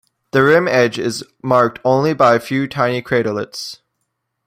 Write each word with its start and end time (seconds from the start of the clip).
The 0.31 0.41
rim 0.41 0.67
edge 0.67 0.97
is 0.97 1.23
marked 1.43 1.77
only 1.85 2.15
by 2.15 2.33
a 2.33 2.39
few 2.39 2.67
tiny 2.67 3.03
craterlets. 3.03 3.81